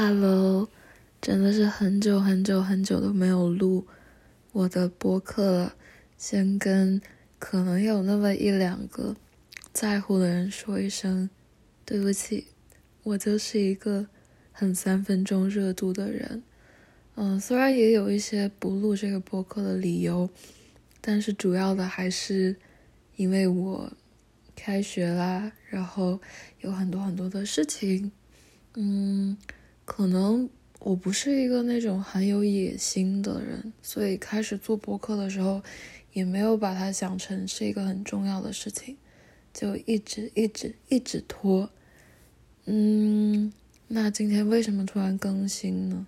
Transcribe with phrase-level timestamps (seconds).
[0.00, 0.68] Hello，
[1.20, 3.84] 真的是很久很久很久都没有录
[4.52, 5.74] 我的播客了。
[6.16, 7.02] 先跟
[7.40, 9.16] 可能有那么一两个
[9.72, 11.28] 在乎的人说一声
[11.84, 12.46] 对不起，
[13.02, 14.06] 我就是一个
[14.52, 16.44] 很三分钟热度的人。
[17.16, 20.30] 嗯，虽然也有一些不录这个播客的理由，
[21.00, 22.54] 但是主要的还是
[23.16, 23.92] 因为我
[24.54, 26.20] 开学啦，然后
[26.60, 28.12] 有很多很多的事情，
[28.74, 29.36] 嗯。
[29.88, 30.46] 可能
[30.80, 35.62] 我不是一个那种很有野心的人，所以开始做播客的时候，
[36.12, 38.98] 也没有把它想成是一个很重要的事情，
[39.54, 41.70] 就一直一直一直拖。
[42.66, 43.50] 嗯，
[43.88, 46.06] 那今天为什么突然更新呢？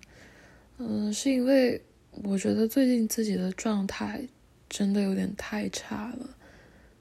[0.77, 1.81] 嗯，是因为
[2.21, 4.21] 我觉得最近自己的状态
[4.69, 6.29] 真的有点太差了，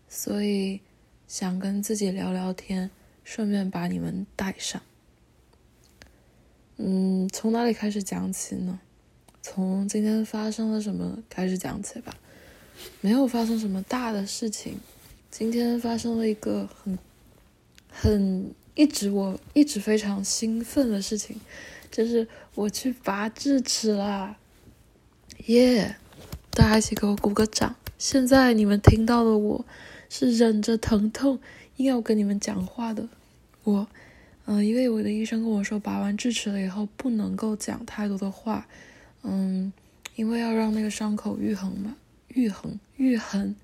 [0.08, 0.80] 所以
[1.28, 2.90] 想跟自己聊聊天，
[3.22, 4.80] 顺便把你们带上。
[6.82, 8.80] 嗯，从哪里开始讲起呢？
[9.42, 12.16] 从今天发生了什么开始讲起吧。
[13.02, 14.80] 没有发生什么大的事情，
[15.30, 16.98] 今天发生了一个很、
[17.90, 21.38] 很一直我一直非常兴奋的事情，
[21.90, 24.38] 就是我去拔智齿啦！
[25.48, 25.96] 耶！
[26.50, 27.76] 大家一起给我鼓个掌。
[27.98, 29.66] 现在你们听到的我
[30.08, 31.38] 是忍着疼痛
[31.76, 33.06] 硬要跟你们讲话的
[33.64, 33.86] 我。
[34.52, 38.66] 嗯，因为我的医生跟我说，拔完智齿了以后不能够讲太多的话，
[39.22, 39.72] 嗯，
[40.16, 41.94] 因为要让那个伤口愈合嘛，
[42.26, 43.54] 愈合、愈合、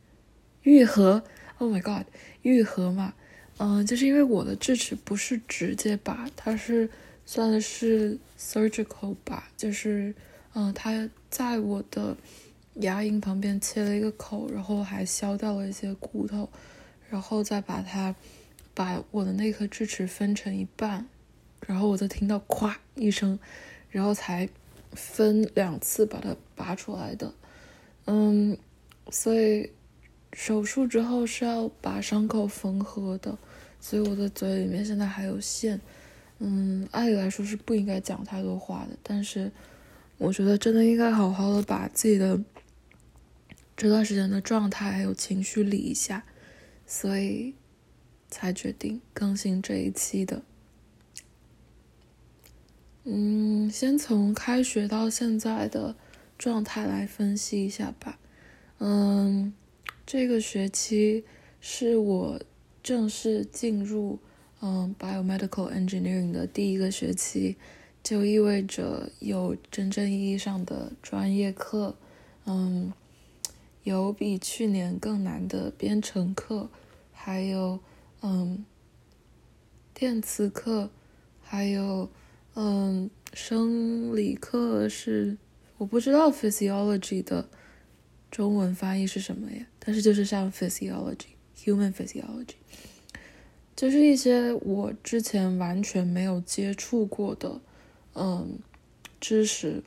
[0.62, 1.24] 愈合。
[1.58, 2.06] Oh my god，
[2.42, 3.14] 愈合嘛，
[3.58, 6.88] 嗯，就是因为我的智齿不是直接拔，它是
[7.24, 10.14] 算的是 surgical 拔，就是
[10.54, 12.16] 嗯，它在我的
[12.74, 16.48] 牙龈旁边切了一个口，然后还削掉了一些骨头，
[17.10, 18.14] 然后再把它。
[18.76, 21.08] 把我的那颗智齿分成一半，
[21.66, 23.38] 然后我就听到咵一声，
[23.88, 24.46] 然后才
[24.92, 27.32] 分两次把它拔出来的。
[28.04, 28.54] 嗯，
[29.10, 29.70] 所以
[30.34, 33.38] 手术之后是要把伤口缝合的，
[33.80, 35.80] 所以我的嘴里面现在还有线。
[36.38, 39.50] 嗯，按理来说是不应该讲太多话的，但是
[40.18, 42.38] 我觉得真的应该好好的把自己的
[43.74, 46.24] 这段时间的状态还有情绪理一下，
[46.86, 47.54] 所以。
[48.30, 50.42] 才决定更新这一期的。
[53.04, 55.94] 嗯，先从开学到现在的
[56.36, 58.18] 状态来分析一下吧。
[58.78, 59.54] 嗯，
[60.04, 61.24] 这个学期
[61.60, 62.40] 是我
[62.82, 64.18] 正式进入
[64.60, 67.56] 嗯 biomedical engineering 的第一个学期，
[68.02, 71.96] 就意味着有真正意义上的专业课。
[72.44, 72.92] 嗯，
[73.84, 76.68] 有比去年更难的编程课，
[77.12, 77.78] 还有。
[78.28, 78.64] 嗯，
[79.94, 80.90] 电磁课，
[81.40, 82.10] 还有
[82.54, 85.38] 嗯，生理课是
[85.78, 87.48] 我不知道 physiology 的
[88.28, 89.64] 中文翻译是什么呀？
[89.78, 92.56] 但是就是像 physiology，human physiology，
[93.76, 97.60] 就是一些我之前完全没有接触过的
[98.14, 98.58] 嗯
[99.20, 99.84] 知识。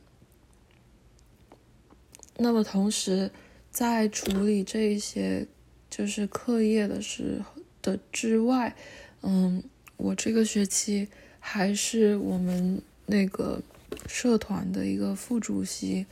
[2.38, 3.30] 那么同时
[3.70, 5.46] 在处理这一些
[5.90, 7.59] 就是课业的时候。
[7.82, 8.74] 的之外，
[9.22, 9.62] 嗯，
[9.96, 11.08] 我这个学期
[11.38, 13.62] 还是我们那个
[14.06, 16.06] 社团的一个副主席，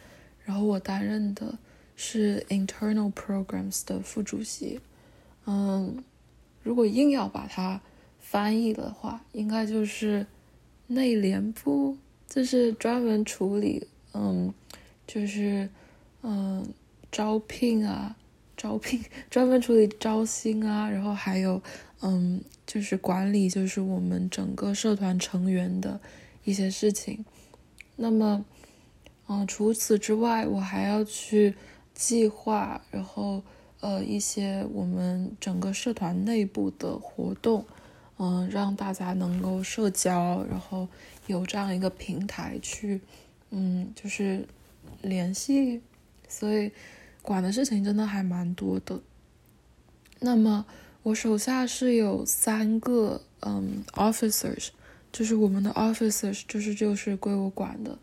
[0.45, 1.59] 然后我担任的
[1.97, 4.81] 是 internal programs 的副主席。
[5.47, 6.03] 嗯，
[6.63, 7.81] 如果硬要把它
[8.19, 10.27] 翻译的话，应该就是
[10.87, 11.97] 内联部，
[12.29, 14.53] 就是专门处理，嗯，
[15.07, 15.69] 就是
[16.23, 16.67] 嗯
[17.11, 18.15] 招聘啊。
[18.59, 21.63] 招聘 专门处理招新啊，然后还有，
[22.03, 26.01] 嗯，就是管理，就是我们整个社团成员的
[26.43, 27.25] 一些事情。
[27.95, 28.45] 那么，
[29.29, 31.55] 嗯，除此之外，我还要去
[31.95, 33.43] 计划，然后
[33.81, 37.65] 呃，一些我们整个社团内部的活动，
[38.19, 40.89] 嗯，让大家能够社交，然后
[41.29, 43.01] 有这样一个平台去，
[43.51, 44.45] 嗯，就是
[45.03, 45.81] 联系，
[46.29, 46.73] 所以。
[47.29, 48.99] 管的事情真的还蛮多的。
[50.21, 50.65] 那么
[51.03, 54.69] 我手下是有三个嗯 officers，
[55.13, 57.99] 就是我们的 officers，就是就是归我管的。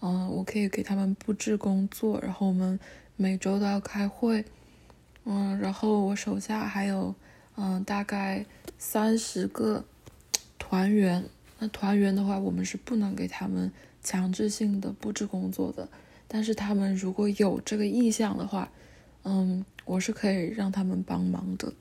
[0.00, 2.80] 嗯，我可以给他们布置工作，然后我们
[3.16, 4.42] 每周都要开会。
[5.26, 7.14] 嗯，然后我手下还有
[7.56, 8.46] 嗯大概
[8.78, 9.84] 三十个
[10.58, 11.22] 团员。
[11.58, 13.70] 那团员的话，我们是不能给他们
[14.02, 15.86] 强制性的布置工作的。
[16.32, 18.70] 但是他们如果有这个意向的话，
[19.24, 21.72] 嗯，我是可以让他们帮忙的。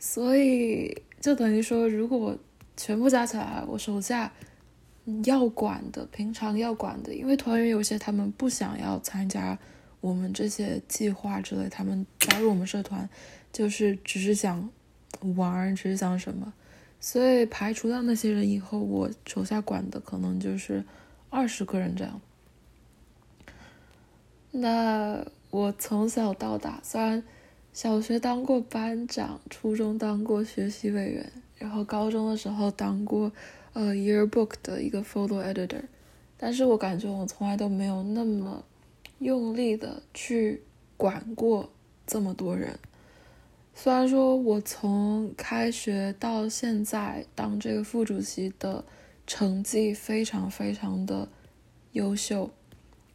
[0.00, 2.36] 所以就等于说，如果
[2.76, 4.32] 全部加起来，我手下
[5.24, 9.56] 要管的，平常要管的，因为团员有些他们不想要参加
[10.00, 13.08] 我们这些计划之类，他们加入我们社团
[13.52, 14.68] 就是只是想
[15.36, 16.52] 玩，只是想什么，
[16.98, 20.84] 所以排除掉那些人以后，我手下管的可能就是
[21.30, 22.20] 二十个人这样。
[24.52, 27.24] 那我从小到大，虽然
[27.72, 33.32] 小学当过班长，初中当过学习委员，然后高中的时候当过。
[33.74, 35.80] 呃，yearbook 的一个 photo editor，
[36.36, 38.62] 但是我感觉我从来都没有那么
[39.20, 40.62] 用力的去
[40.98, 41.70] 管过
[42.06, 42.78] 这么多人。
[43.74, 48.84] 虽然说我从开学到现在当这个副主席的
[49.26, 51.26] 成绩非常非常的
[51.92, 52.50] 优秀，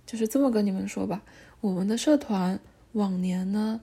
[0.07, 1.21] 就是这么跟你们说吧，
[1.61, 2.59] 我们的社团
[2.93, 3.79] 往年呢，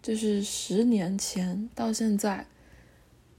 [0.00, 2.46] 就是十年前到现在，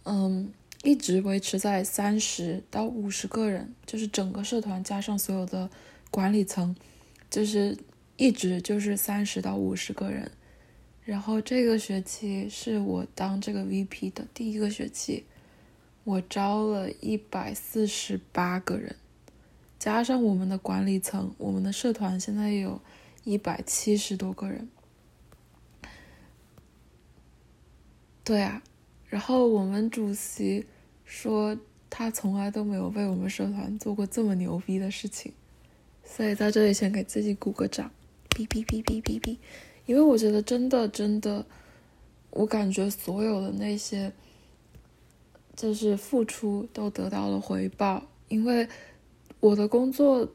[0.03, 0.53] 嗯。
[0.83, 5.69] 一直维持在三十到五十个人，就是整个社团加上所有的
[6.11, 6.73] 管理层，
[7.31, 7.75] 就是
[8.15, 10.31] 一直就是三十到五十个人。
[11.03, 15.25] 然后这个学期是我当这个 VP 的第一个学期，
[16.03, 18.95] 我招了一百四十八个人，
[19.77, 22.81] 加上我们的管理层，我们的社团现在有
[23.23, 24.67] 一百七十多个人。
[28.23, 28.61] 对啊，
[29.07, 30.65] 然后我们主席。
[31.09, 31.57] 说
[31.89, 35.31] 他从来都没有为我们社团做过这么牛逼的事情，
[36.03, 37.89] 所以在这里先给自己鼓个掌，
[38.31, 39.37] 哔哔哔哔哔哔，
[39.85, 41.45] 因为我觉得真的真的，
[42.31, 44.11] 我感觉所有的那些
[45.55, 48.67] 就是付出都得到了回报，因为
[49.39, 50.27] 我的工作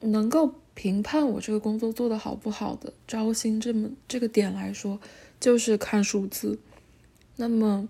[0.00, 5.00] 能够评判我这个工作做得好不好的招新这么这个点来说，
[5.38, 6.58] 就是看数字，
[7.36, 7.88] 那么。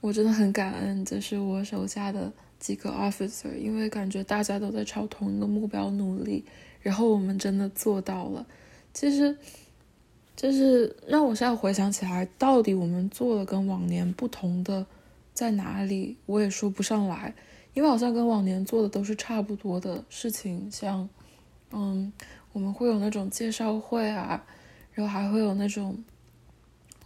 [0.00, 6.44] 我真的很感恩，就是我手下的几个 officer，因为感觉大家都在朝同一个目标努力，
[6.82, 8.46] 然后我们真的做到了。
[8.92, 9.34] 其实，
[10.36, 14.84] 就是让我现在回想起来，到底我们做的跟往年不同的
[15.32, 17.34] 在哪里，我也说不上来，
[17.74, 21.08] 因为好像跟往年做的都是差不多的事情，像，
[21.72, 22.12] 嗯，
[22.52, 24.42] 我们会有那种介绍会啊，
[24.92, 26.02] 然后还会有那种，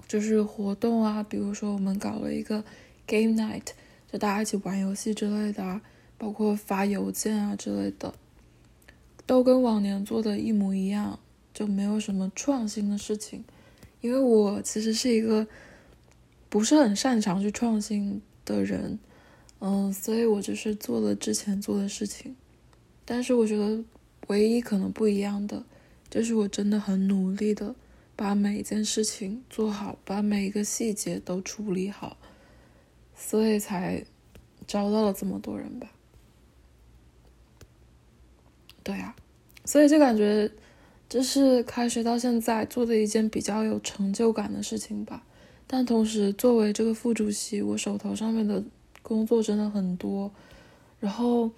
[0.06, 2.62] 就是活动啊，比如说我们搞了一个。
[3.10, 3.68] Game night，
[4.12, 5.80] 就大家一起玩游戏之类的啊，
[6.18, 8.12] 包括发邮件啊之类的，
[9.24, 11.18] 都跟往年做的一模一样，
[11.54, 13.42] 就没有什么创新的事情。
[14.02, 15.46] 因为我其实是一个
[16.50, 18.98] 不是很擅长去创新的人，
[19.60, 22.36] 嗯，所以我就是做了之前做的事情。
[23.04, 23.82] 但是我觉得
[24.28, 25.64] 唯一可能不一样的，
[26.08, 27.74] 就是我真的很努力的
[28.14, 32.16] 把每一件事情做好，把每一个细节都处理好。
[33.16, 34.04] 所以才
[34.66, 35.90] 招到了这么多人吧？
[38.84, 39.16] 对啊，
[39.64, 40.48] 所以就感觉
[41.08, 45.24] 这是开学到现在做的一件比较有成就感的事情吧。
[45.66, 48.62] 但同时，作为这个副主席，我手头上面的
[49.08, 50.30] 工作真的很多，
[51.00, 51.50] 然后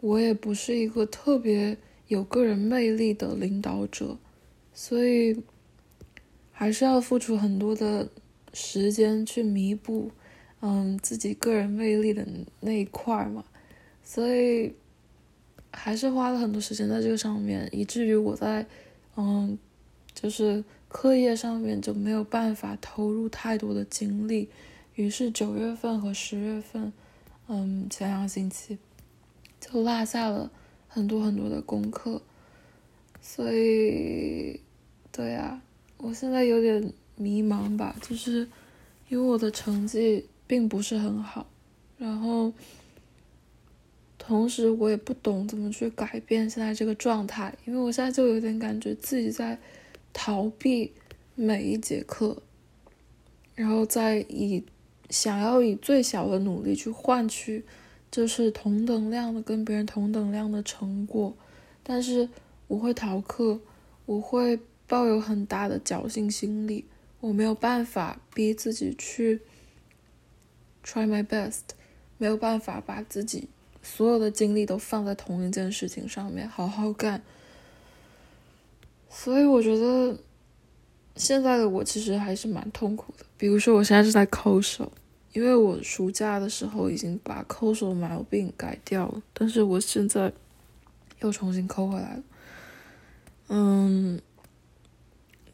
[0.00, 1.76] 我也不是一个特别
[2.08, 4.18] 有个人魅力的领导者，
[4.74, 5.40] 所以
[6.50, 8.08] 还是要付出很多的
[8.52, 10.10] 时间去弥补。
[10.60, 12.26] 嗯，自己个人魅力的
[12.58, 13.44] 那一块嘛，
[14.02, 14.72] 所以
[15.70, 18.66] 还是花了很多时间在这个上面，以至于我在
[19.14, 19.56] 嗯，
[20.12, 24.48] 就是课业上面就没有办法投入太多的精力。
[24.98, 26.92] 于是九月份和十月份，
[27.46, 28.76] 嗯，前两个星期
[29.60, 30.50] 就落下了
[30.88, 32.20] 很多很多的功课。
[33.22, 34.60] 所以，
[35.12, 35.62] 对呀，
[35.96, 38.48] 我现在有点迷茫吧，就是
[39.08, 40.26] 因为我的成绩。
[40.48, 41.46] 并不是很好，
[41.98, 42.50] 然后
[44.16, 49.58] 同时我也不懂怎么去改变现在这个状态，因为我现在就有点感觉自己在
[50.14, 50.90] 逃避
[51.34, 52.40] 每一节课，
[53.54, 54.64] 然后在以
[55.10, 57.64] 想要以最小的努力去换取
[58.10, 61.34] 就是同等量的跟别人同等量的成果，
[61.82, 62.28] 但是
[62.66, 63.60] 我会逃课，
[64.06, 66.84] 我会抱有很大的侥幸心理，
[67.20, 69.40] 我没有办法逼自己去。
[70.84, 71.60] Try my best，
[72.16, 73.48] 没有办法把自己
[73.82, 77.22] 所有的精力都放在同一件事情上面好好干，
[79.10, 80.18] 所以我觉得
[81.16, 83.26] 现在的我其实还是蛮痛苦的。
[83.38, 84.92] 比如说，我现在是在抠手，
[85.32, 90.30] 因为我暑假的时候已经把抠手的毛病改掉了，但是我现在
[91.20, 92.22] 又重新抠回来了。
[93.48, 94.20] 嗯，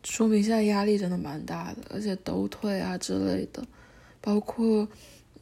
[0.02, 3.64] 说明现在压力真的蛮大的，而且抖腿啊之类的，
[4.20, 4.88] 包括。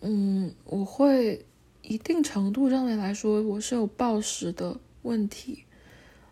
[0.04, 1.46] 嗯，我会
[1.80, 5.62] 一定程度上面来说，我是有暴食的问题。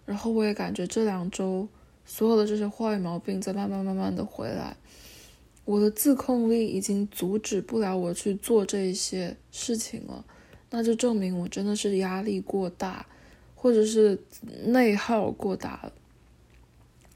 [0.04, 1.68] 然后我也感觉这两周
[2.04, 4.76] 所有的这些坏毛病在慢慢慢慢的回来，
[5.70, 10.24] 我的自控力已经阻止不了我去做这些事情了，
[10.70, 13.06] 那就证明我真的是压力过大，
[13.54, 14.18] 或者是
[14.64, 15.92] 内耗过大了。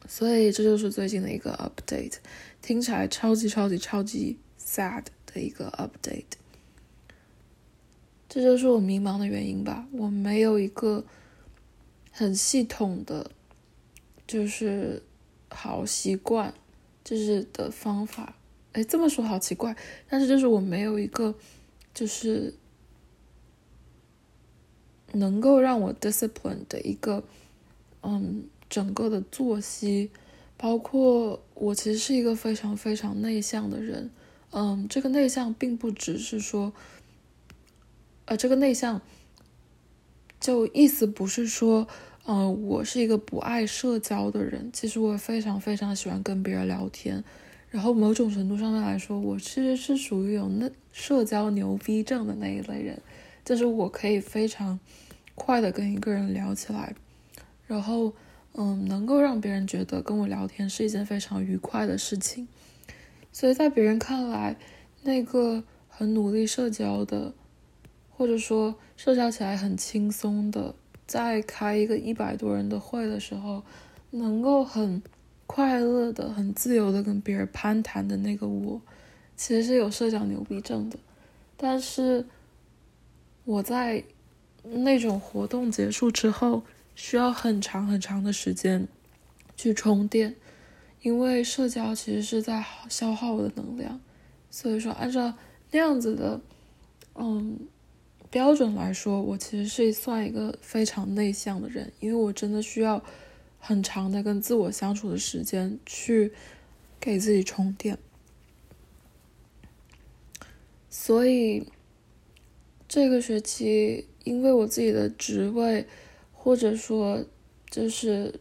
[0.07, 2.19] 所以这就是最近的一个 update，
[2.63, 6.39] 听起来超级超级超级 sad 的一个 update。
[8.29, 11.05] 这就是我迷茫的原因吧，我没有一个。
[12.17, 13.29] 很系统的，
[14.25, 15.03] 就是
[15.49, 16.55] 好习惯，
[17.03, 18.37] 就是的方法。
[18.75, 19.75] 哎，这么说好奇怪，
[20.09, 21.35] 但是就是我没有一个，
[21.95, 22.55] 就是
[25.13, 27.25] 能够让我 discipline 的一个，
[28.03, 30.11] 嗯，整个的作息，
[30.57, 34.11] 包括我其实是一个非常非常内向的人。
[34.51, 36.73] 嗯，这个内向并不只是说，
[38.27, 39.01] 呃，这个内向。
[40.41, 41.89] 就意思不是说，
[42.27, 44.69] 嗯，我是一个不爱社交的人。
[44.75, 47.25] 其实我非常非常喜欢跟别人聊天，
[47.75, 52.97] 然后某种程度上面来说，我其实是属于有那社交牛逼症的那一类人，
[53.45, 54.79] 就是我可以非常
[55.35, 56.95] 快的跟一个人聊起来，
[57.67, 58.15] 然后
[58.53, 62.47] 嗯，能够让别人觉得跟我聊天是一件非常愉快的事情。
[63.33, 64.55] 所以在别人看来，
[65.03, 67.35] 那个很努力社交的。
[68.17, 73.65] 或者说社交起来很轻松的，在开一个一百多人的会的时候，
[74.13, 75.03] 能够很
[75.47, 78.81] 快乐的、很自由的跟别人攀谈的那个我，
[79.37, 80.99] 其实是有社交牛逼症的。
[81.57, 82.27] 但是
[83.45, 84.03] 我在
[84.63, 86.63] 那种活动结束之后，
[86.95, 88.89] 需要很长很长的时间
[89.57, 90.35] 去充电，
[91.03, 94.01] 因为社交其实是在消耗我的能量。
[94.51, 95.35] 所以说，按照
[95.71, 96.41] 那样子的，
[97.15, 97.59] 嗯。
[98.31, 103.01] 标准来说，我其实是算一个非常内向的人，因为我真的需要
[103.67, 106.33] 很长的跟自我相处的时间去
[107.01, 107.99] 给自己充电。
[110.91, 111.67] 所以
[112.87, 115.87] 这个学期，因为我自己的职位，
[116.35, 117.25] 或者说
[117.71, 118.39] 就是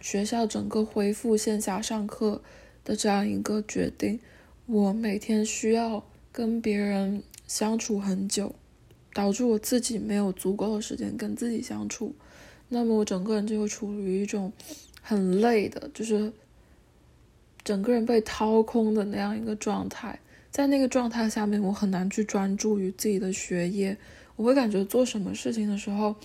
[0.00, 2.40] 学校整个恢复线下上课
[2.84, 4.20] 的这样一个决定，
[4.66, 8.54] 我每天需要跟别人相处很久。
[9.14, 12.16] 导致我自己没有足够的时间跟自己相处，
[12.74, 14.52] 那么我整个人就会处于一种
[15.00, 16.32] 很累的，就是
[17.62, 20.18] 整个人被掏空的那样一个状态。
[20.50, 23.96] 在那个状态下面，我很难去专注于自己的学业。
[24.34, 26.16] 我会感觉做什么事情的时候，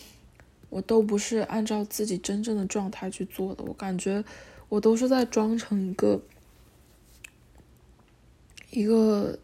[0.71, 3.63] 我都不是按照自己真正的状态去做的。
[3.63, 4.23] 我感觉
[4.69, 6.19] 我都是在装成一个
[8.71, 9.37] 一个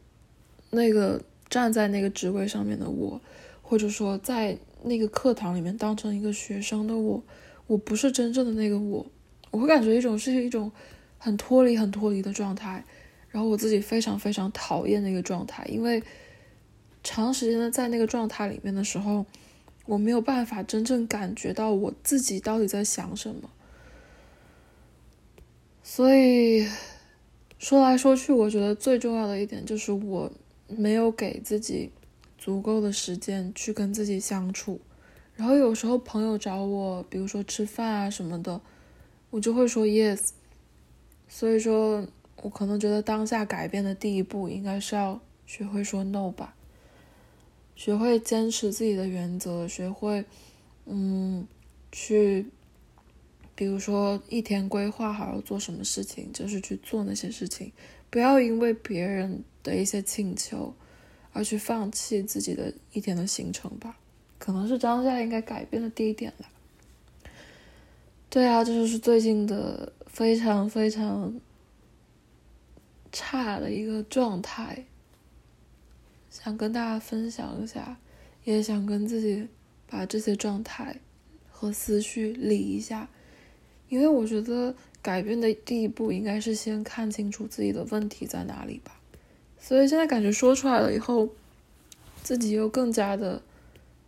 [0.71, 3.21] 那个站在那个职位上面的我。
[3.67, 4.55] 或者说，在
[4.85, 7.23] 那个课堂里面当成一个学生的我，
[7.67, 9.05] 我不是真正的那个我，
[9.51, 10.71] 我会感觉一种是一种
[11.17, 12.83] 很脱离、很脱离的状态，
[13.29, 16.01] 然后我自己非常非常讨厌那个状态，因为
[17.03, 19.25] 长时间的在那个状态里面的时候，
[19.85, 23.49] 我没有办法真正感觉到我自己到底在想什么，
[25.83, 26.67] 所以
[27.57, 30.31] 说来说去，我觉得最重要的一点就是我
[30.67, 31.91] 没有给自己。
[32.45, 34.79] 足够的时间去跟自己相处，
[35.33, 38.61] 然后有时候朋友找我，比如说吃饭啊什么的，
[39.31, 40.29] 我就会说 yes。
[41.27, 42.05] 所以说，
[42.43, 46.53] 我可能觉得当下改变的第一步，应该是要学会说 no 吧，
[47.75, 50.23] 学会坚持自己的原则，学会
[50.85, 51.47] 嗯
[51.91, 52.45] 去，
[53.55, 57.71] 比如说一天规划好要做什么事情，就是去做那些事情，
[58.11, 60.75] 不要因为别人的一些请求。
[61.35, 63.97] 而去放弃自己的一天的行程吧，
[64.39, 66.45] 可能是当下应该改变的第一点了。
[68.29, 71.37] 对啊，这就是最近的非常非常
[73.11, 74.85] 差的一个状态，
[76.29, 77.97] 想跟大家分享一下，
[78.45, 79.45] 也想跟自己
[79.87, 80.95] 把这些状态
[81.51, 83.09] 和思绪理一下，
[83.89, 88.94] 因为我觉得改变的第一步应该是先看清楚自己的问题在哪里吧。
[89.67, 91.27] 所以现在感觉说出来了以后，
[92.21, 93.41] 自己又更加的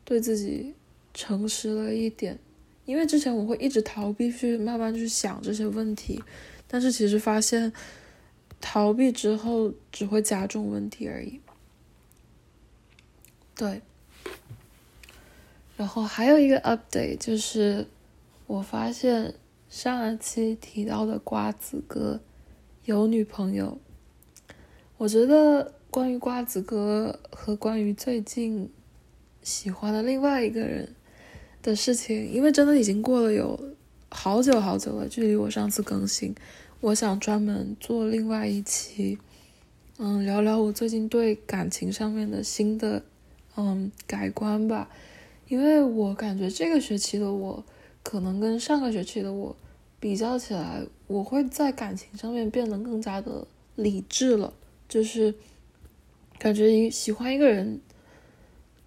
[0.06, 0.76] 对自己
[1.16, 2.38] 诚实了一点。
[2.86, 6.24] 因为之前我会一直逃避去慢慢去想这些问题，
[6.68, 7.74] 但是其实发现
[8.62, 11.42] 逃避之后只会加重问题而已。
[13.56, 13.82] 对。
[15.76, 17.88] 然后还有一个 update 就是，
[18.46, 19.34] 我发现
[19.72, 22.20] 上一期提到的瓜子哥
[22.86, 23.80] 有女朋友。
[24.98, 28.68] 我觉得关于瓜子哥和关于最近
[29.44, 30.90] 喜欢的另外一个人
[31.62, 33.60] 的事情，因为真的已经过了有
[34.10, 36.34] 好久好久了，距离我上次更新，
[36.82, 39.20] 我想专门做另外一期，
[40.00, 43.04] 嗯，聊聊我最近对感情上面的新的
[43.56, 44.90] 嗯改观吧，
[45.48, 47.64] 因为我感觉这个学期的我
[48.02, 49.56] 可能跟上个学期的我
[50.00, 54.52] 比较起来，我会在感情上面变得更加的理智了，
[54.90, 55.34] 就是
[56.38, 57.80] 感觉一喜欢一个人。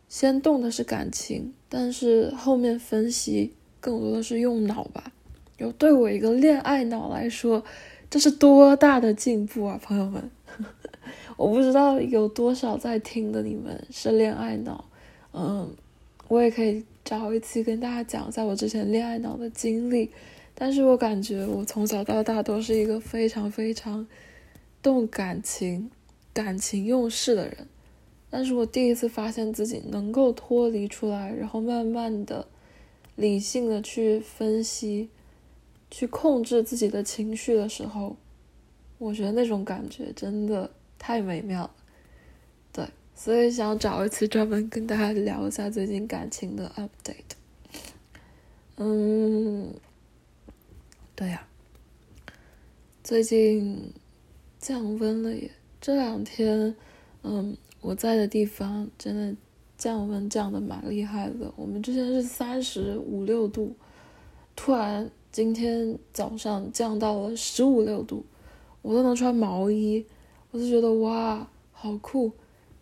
[0.08, 5.12] 先动的是感情，但是后面分析更多的是用脑吧。
[5.56, 7.62] 有对我一个恋爱脑来说，
[8.10, 10.28] 这是多大的进步啊，朋友们！
[11.38, 14.84] 我不知道有多少在听的你们是恋爱脑，
[15.32, 15.72] 嗯，
[16.26, 20.10] 我也可以找一期跟大家讲一下我之前恋爱脑的经历。
[20.56, 24.04] 但是我感觉我从小到大都是一个非常非常
[24.82, 25.90] 动感情、
[26.32, 27.66] 感情用事的人。
[28.30, 32.46] 但是我第一次发现自己能够脱离出来，然后慢慢的、
[33.16, 35.10] 理性的去分析、
[35.90, 38.16] 去控制自己的情绪的时候，
[38.98, 41.74] 我觉得那种感觉真的太美妙了。
[42.72, 47.34] 对，所以想找一次专门跟大家聊一下最近感情的 update。
[48.76, 49.74] 嗯，
[51.16, 51.46] 对呀，
[53.02, 53.92] 最近
[54.60, 55.50] 降温了耶，
[55.80, 56.76] 这两天，
[57.24, 57.56] 嗯。
[57.82, 59.34] 我在的地方真的
[59.78, 63.74] 降温降的蛮厉害的，我们之前是三十五六度，
[64.54, 68.22] 突然今天早上降到了十五六度，
[68.82, 70.04] 我都能穿毛衣，
[70.50, 72.30] 我就觉得哇，好酷！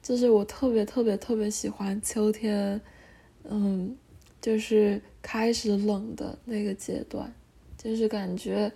[0.02, 2.80] 就是我特别特别特别喜欢秋天，
[3.44, 3.97] 嗯，
[4.40, 7.32] 就是开始冷的那个阶段，
[7.76, 8.73] 就是感觉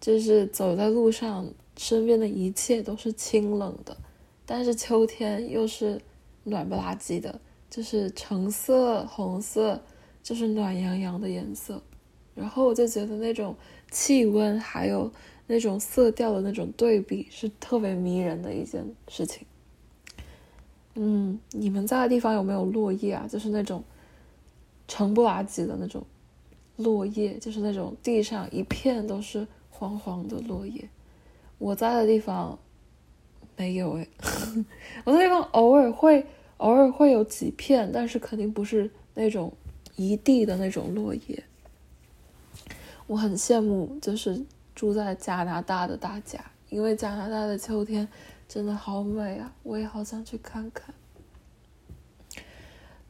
[0.00, 1.46] 就是走在路上，
[1.80, 3.96] 身边的一切都是清冷的。
[4.44, 5.98] 但是秋天又是
[6.44, 9.82] 暖不拉几的，就是橙色、红色，
[10.22, 11.80] 就是暖洋洋的颜色。
[12.34, 13.56] 然后我就觉得那种
[13.90, 15.10] 气温还有
[15.46, 19.46] 那种色调的那种对比是特别迷人的一件事情。
[20.96, 23.26] 嗯，你们在的地方有没有落叶啊？
[23.26, 23.82] 就是那种
[24.86, 26.04] 橙不拉几的那种
[26.76, 30.86] 落叶，就是那种地上一片都是黄黄的落叶。
[31.60, 32.58] 我在的地方。
[33.56, 34.08] 没有哎，
[35.04, 36.24] 我那地方偶尔会
[36.56, 39.52] 偶尔会有几片，但是肯定不是那种
[39.96, 41.44] 一地的那种落叶。
[43.06, 44.42] 我很羡慕，就是
[44.74, 48.08] 住在加拿大的大家，因为加拿大的秋天
[48.48, 49.52] 真的好美啊！
[49.62, 50.94] 我也好想去看看。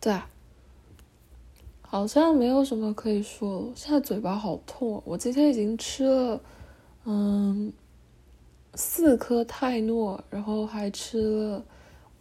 [0.00, 0.28] 对啊，
[1.82, 3.72] 好像没有什么可以说了。
[3.76, 6.40] 现在嘴巴好痛啊，我今天已经吃了，
[7.04, 7.72] 嗯。
[8.74, 11.64] 四颗泰诺，然后还吃了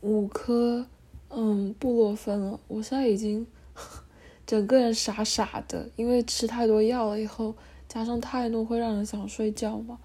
[0.01, 0.85] 五颗，
[1.29, 2.59] 嗯，布洛芬了。
[2.67, 3.45] 我现在已经
[4.47, 7.55] 整个人傻傻的，因为吃太多药了以后，
[7.87, 9.99] 加上泰诺会让人想睡觉嘛。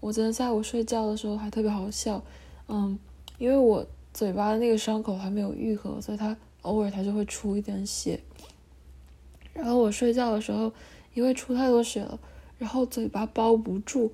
[0.00, 2.22] 我今天下午睡觉的时候还特别好笑，
[2.68, 2.98] 嗯，
[3.38, 8.18] 因为我嘴巴那个伤口还没有愈合，所以它偶尔它就会出一点血。
[9.52, 10.72] 然后我睡觉的时候，
[11.12, 12.18] 因为出太多血了，
[12.58, 14.10] 然后嘴巴包不住。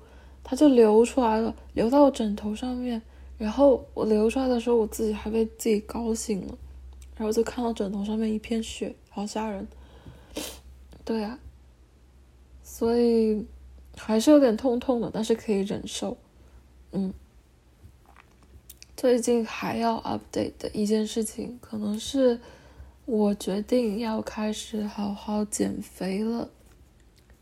[0.49, 2.99] 它就流出来了，流到枕头上面，
[3.37, 6.57] 然后我流出来的时候，我自己还被自己高兴了，
[7.15, 9.67] 然后就看到枕头上面一片血，好吓人。
[11.05, 11.37] 对啊，
[12.63, 13.45] 所以
[13.95, 16.17] 还是有点痛痛的，但是可以忍受。
[16.93, 17.13] 嗯，
[18.97, 22.41] 最近还要 update 的一件事情，可能是
[23.05, 26.49] 我决定要开始好好减肥了。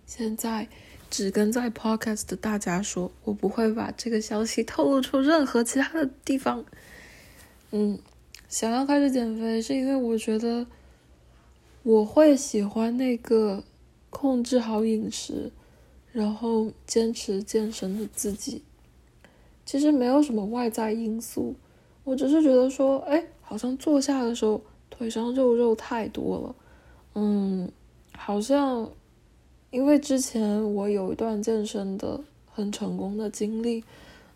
[0.06, 0.68] 现在。
[1.10, 6.66] 只跟在 podcast 的大家说，我不会把这个消息透露出任何其他的地方。
[7.72, 7.98] 嗯，
[8.50, 10.68] 想要开始减肥，是因为我觉得
[11.84, 13.64] 我会喜欢那个
[14.10, 15.52] 控制好饮食，
[16.12, 18.62] 然后坚持健身的自己。
[19.66, 21.56] 其实没有什么外在因素，
[22.04, 26.56] 我只是觉得说，哎，好像坐下的时候腿上肉肉太多了。
[27.16, 27.72] 嗯，
[28.16, 28.90] 好像。
[29.70, 33.84] 因为之前我有一段健身的很成功的经历，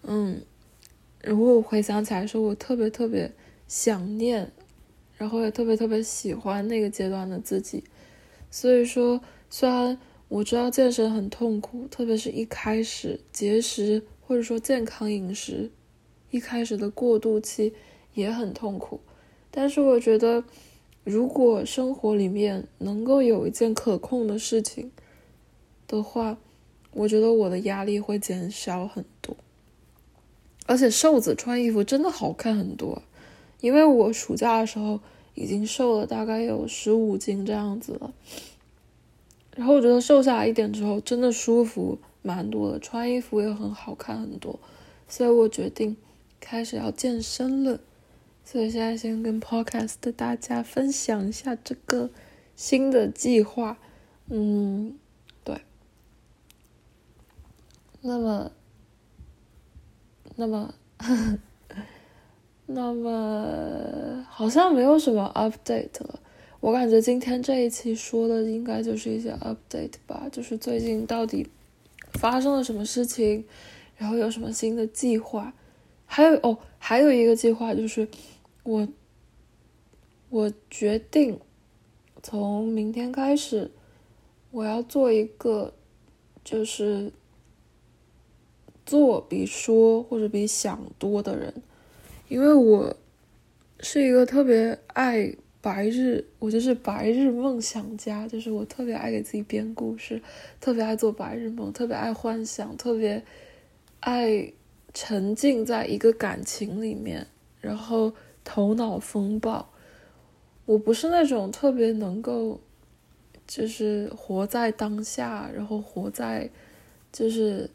[0.03, 0.41] 嗯，
[1.23, 3.31] 如果我回想起来，说我特别特别
[3.65, 4.51] 想念，
[5.17, 7.85] 然后也特别特别喜欢那个阶段的自己。
[8.49, 15.71] 所以说，虽然我知道健身很痛苦，特别是一开始节食或者说健康饮食，
[16.29, 17.73] 一开始的过渡期
[18.13, 18.99] 也很痛苦，
[19.49, 20.43] 但是我觉得，
[21.05, 24.91] 如果生活里面能够有一件可控的事情。
[25.97, 26.37] 的话，
[26.93, 29.35] 我觉得我的压力会减少很多，
[30.65, 33.01] 而且瘦子穿衣服真的好看很多。
[33.59, 34.99] 因为我暑假的时候
[35.35, 38.13] 已经瘦了大概有十五斤这样子了。
[39.55, 44.59] 然后我觉得瘦下来一点之后，真的舒服蛮多的，穿衣服也很好看很多，
[45.07, 45.95] 所以我决定
[46.39, 47.79] 开始要健身了。
[48.43, 52.09] 所以现在先跟 Podcast 的大家分享一下这个
[52.55, 53.77] 新的计划。
[54.29, 54.95] 嗯，
[55.43, 55.61] 对。
[58.01, 58.51] 那么，
[60.35, 60.73] 那么，
[62.65, 66.19] 那么好像没有什么 update 了。
[66.59, 71.47] 我感觉今天这一期说的应该就是一些 update 吧，就是最近到底
[72.13, 73.45] 发生了什么事情，
[73.97, 75.53] 然后有什么新的计划，
[76.05, 78.07] 还有哦，还有一个计划就是
[78.63, 78.87] 我
[80.29, 81.39] 我决定
[82.21, 83.71] 从明天开始，
[84.51, 85.73] 我要做一个
[86.43, 87.11] 就是
[88.91, 91.53] 做比说或者比想多的人，
[92.27, 92.93] 因为我
[93.79, 95.33] 是一个特别爱。
[95.63, 100.19] 白日，我就是白日梦想家，就是我特别爱给自己编故事，
[100.59, 103.23] 特别爱做白日梦，特别爱幻想，特别
[103.99, 104.51] 爱
[104.91, 107.27] 沉浸在一个感情里面，
[107.59, 108.11] 然后
[108.43, 109.69] 头脑风暴。
[110.65, 112.59] 我不是那种特别能够，
[113.45, 116.49] 就是活在当下，然后活在
[117.11, 117.69] 就是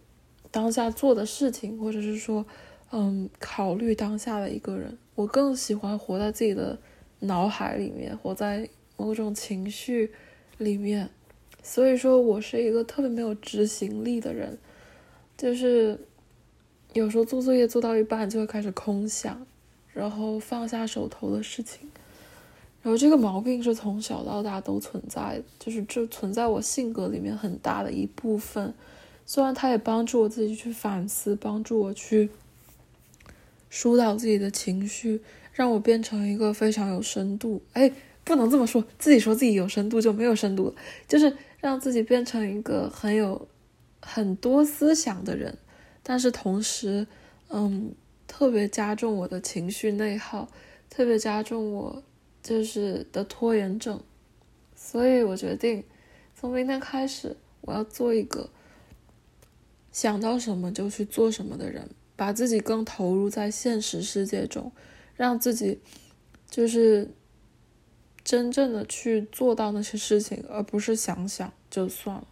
[0.50, 2.44] 当下做的事情，或者是说，
[2.90, 4.96] 嗯，考虑当下的一个人。
[5.14, 6.78] 我更喜欢活在自己的。
[7.20, 10.12] 脑海里面活在某种情绪
[10.59, 11.09] 里面，
[11.62, 14.59] 所以说我是一个特别没有执行力的人，
[15.35, 15.98] 就是
[16.92, 19.46] 有时候做作业做到一半就会开始空想，
[19.94, 21.90] 然后放下手头的事情，
[22.82, 28.74] 然后这个毛病是从小到大都存在，就是这存在我性格里面很大的一部分，
[29.26, 32.30] 虽然它也帮助我自己去反思，帮助我去
[33.68, 35.20] 疏导自己的情绪。
[35.52, 37.90] 让我变成一个非常有深度，哎，
[38.24, 40.74] 不能这么说，自己说自己有深度就没有深度了，
[41.08, 43.48] 就是让自己变成一个很有
[44.02, 45.56] 很多思想的人，
[46.02, 47.06] 但是同时，
[47.48, 47.94] 嗯，
[48.26, 50.46] 特别加重我的情绪内耗，
[50.90, 52.02] 特别加重我
[52.42, 53.98] 就是的拖延症，
[54.74, 55.82] 所以我决定
[56.38, 58.50] 从明天开始，我要做一个
[59.96, 64.70] 想到什么就去做什么的人，把自己更投入在现实世界中。
[65.14, 65.80] 让自己
[66.50, 67.11] 就是
[68.22, 72.26] 真正的去做到那些事情，而不是想想就算了。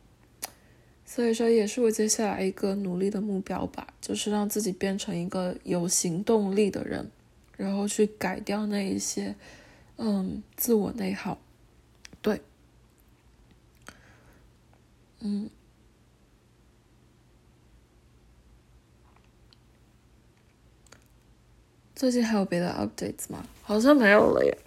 [1.07, 7.11] 所以说，也是我接下来一个努力的目标吧，就是让自己变成一个有行动力的人，
[7.57, 9.35] 然后去改掉那一些
[9.96, 11.38] 嗯自我内耗。
[12.20, 12.42] 对，
[15.20, 15.48] 嗯。
[21.94, 23.46] 最近还有别的 updates 吗？
[23.62, 24.59] 好像没有了耶。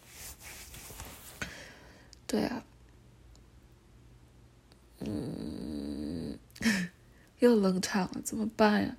[2.26, 2.64] 对啊，
[5.00, 6.38] 嗯，
[7.40, 8.98] 又冷场了，怎么办呀？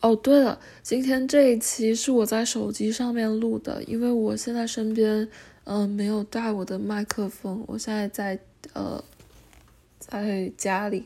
[0.00, 5.28] 哦，对了，今天这一期是我在手机上面录的，因为我现在身边
[5.64, 8.38] 嗯没有带我的麦克风，我现在在
[8.72, 9.02] 呃
[9.98, 11.04] 在家里，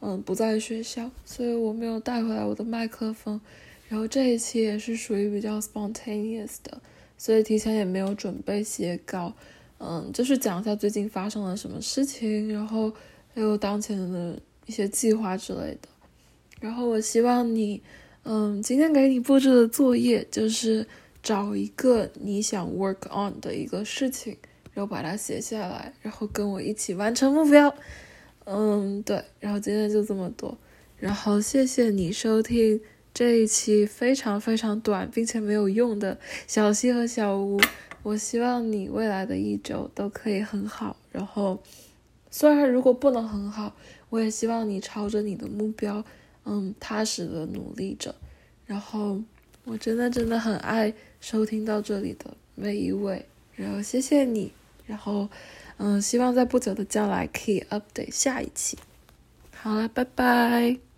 [0.00, 3.40] 嗯不在学校，所以我没有带回来我的麦克风。
[3.88, 6.80] 然后这一期也是属于比较 spontaneous 的，
[7.18, 9.32] 所以提前也没有准备写稿，
[9.78, 12.92] 嗯，就是讲一下最近发生了什么事情，然后
[13.34, 15.88] 还有当前的一些计划之类的。
[16.60, 17.82] 然后我希望你，
[18.24, 20.86] 嗯，今天给你布置的作业就是
[21.22, 24.36] 找一个你想 work on 的一个事情，
[24.72, 27.72] 然后把它写下来，然后跟我一起完成目标。
[28.46, 30.56] 嗯，对，然后今天就这么多，
[30.96, 32.80] 然后谢谢你收听。
[33.14, 37.60] 这一期非常非常短，并且没有用的小溪和小吴，
[38.02, 40.96] 我希望你未来的一周都可以很好。
[41.12, 41.62] 然后，
[42.28, 43.76] 虽然如果不能很好，
[44.10, 46.04] 我也希望你朝着你的目标，
[46.44, 48.12] 嗯，踏实的努力着。
[48.66, 49.22] 然后，
[49.62, 53.24] 我真的真的很爱收听到这里的每一位，
[53.54, 54.50] 然后谢谢你。
[54.86, 55.28] 然后，
[55.76, 58.76] 嗯，希望在不久的将来可以 update 下一期。
[59.54, 60.93] 好了，拜拜。